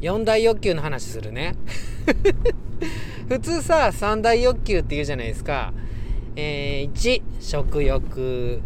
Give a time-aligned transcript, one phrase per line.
[0.00, 1.54] 4大欲求の話するね。
[3.28, 5.72] 普通さ3大欲求って言うじゃないですか、
[6.36, 8.60] えー、1食欲。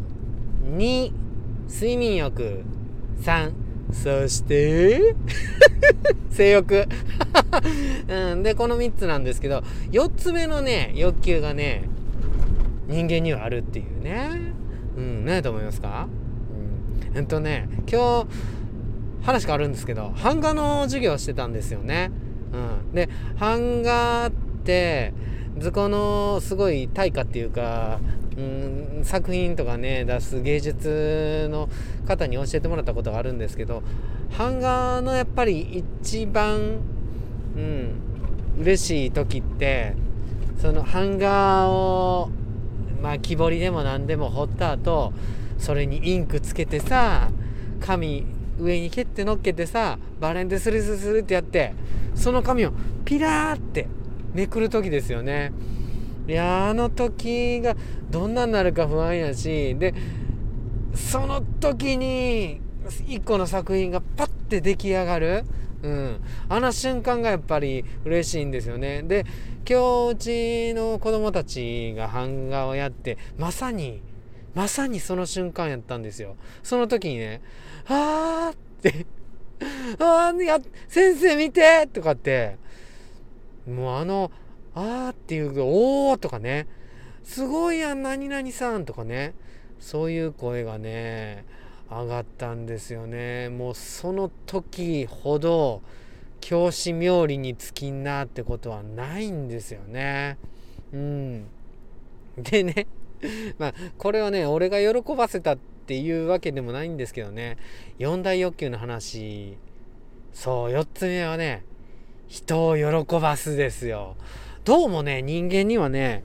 [0.76, 1.12] 2
[1.68, 2.62] 睡眠欲。
[3.20, 3.52] 3
[3.92, 5.14] そして
[6.30, 6.86] 性欲、
[8.08, 9.62] うん、でこの3つなんですけど
[9.92, 11.84] 4つ目のね欲求がね
[12.88, 14.30] 人間にはあるっていうね。
[14.96, 16.08] うん何やと思いますか？
[17.12, 17.18] うん。
[17.18, 18.26] えっとね今日
[19.24, 22.10] 話変わるんですけど版画の授業をしてたんですよね。
[22.52, 23.08] うん、で
[23.38, 24.30] 版画っ
[24.64, 25.12] て
[25.58, 28.00] 図工のすごい対価っていうか、
[28.36, 31.68] うん、作品とかね出す芸術の
[32.06, 33.82] 方に教えてもらったことがあるんですけど
[34.36, 36.80] 版画のやっぱり一番、
[37.56, 37.94] うん、
[38.60, 39.94] 嬉しい時って
[40.60, 42.30] その版画を
[43.02, 45.12] まあ木彫りでも何でも彫った後
[45.58, 47.30] それにインクつけてさ
[47.80, 51.74] 紙上に蹴って乗っけてさバレンでスルスルスルってやって
[52.14, 52.72] その紙を
[53.04, 53.88] ピラーって
[54.32, 55.52] めくる時ですよね。
[56.26, 57.76] いやあの時が
[58.10, 59.94] どんなになるか不安やしで
[60.94, 62.60] その時に
[63.06, 65.44] 一個の作品がパッて出来上がる、
[65.82, 69.02] うん、あの瞬間がやっぱり嬉しいんですよね。
[69.02, 69.26] で
[69.68, 74.02] 今日うちの子供たちが版画をやってまさに
[74.54, 76.36] まさにその瞬間やったんですよ。
[76.62, 77.42] その時にね
[77.86, 79.06] あーって
[79.98, 82.56] あーや先生見てとかって。
[83.66, 84.30] もうあの
[84.74, 86.66] あーっていうおーとかね
[87.22, 89.34] すごいやん何々さんとかね。
[89.80, 91.44] そういう声がね
[91.90, 93.48] 上がったんですよね。
[93.50, 95.82] もうその時ほど
[96.40, 100.38] 教師冥利につきんなってことはないんですよね。
[100.92, 101.46] うん。
[102.38, 102.86] でね
[103.58, 107.56] まあこれはね俺が喜ばせたっていうわけでもないんですけどね。
[107.98, 109.56] 4大欲求の話。
[110.32, 111.64] そう4つ目はね
[112.26, 114.16] 人を喜ばすですよ。
[114.64, 116.24] どうもね人間にはね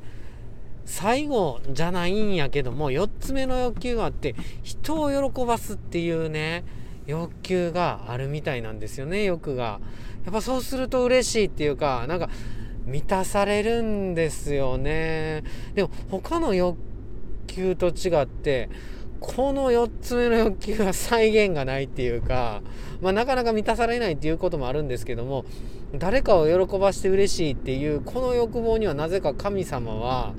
[0.86, 6.64] 最後じゃないんやけども4つ目の欲求があって人を喜ばすっていうね
[7.06, 9.80] 欲求があるみたいなんですよね欲が。
[10.26, 12.30] やっぱそうすると嬉しいっていうかなんか
[12.86, 15.44] 満たされるんですよね。
[15.76, 16.78] でも他の欲
[17.54, 18.70] 求と違って
[19.20, 22.62] この4つ目の欲求は再現がないっていうか、
[23.02, 25.46] まあ、なかなか満たされないっていうこともあるんですけども
[25.94, 30.34] 誰かを喜ばして嬉しいっていうこの欲望にはなぜか神様は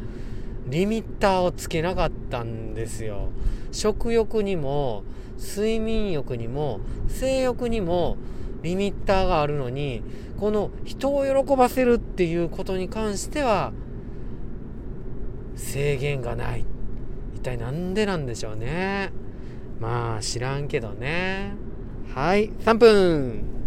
[0.66, 3.30] リミッターをつけなかったんですよ。
[3.72, 5.02] 食欲にも
[5.38, 8.16] 睡眠欲にも性欲にも
[8.62, 10.02] リミッターがあるのに
[10.38, 13.72] この人を喜ばせるっていうことに関しては
[15.56, 16.64] 制限がない
[17.40, 19.10] 一体何でなんでしょうね。
[19.80, 21.54] まあ知らんけどね。
[22.14, 23.59] はい3分。